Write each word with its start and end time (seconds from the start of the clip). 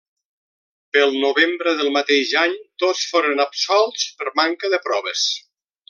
Pel 0.95 1.13
novembre 1.23 1.73
del 1.81 1.93
mateix 1.97 2.31
any 2.45 2.55
tots 2.85 3.05
foren 3.13 3.47
absolts 3.47 4.07
per 4.23 4.35
manca 4.43 4.77
de 4.77 4.85
proves. 4.89 5.29